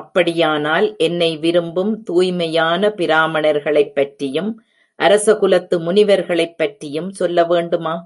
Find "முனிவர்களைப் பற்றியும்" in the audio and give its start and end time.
5.78-7.12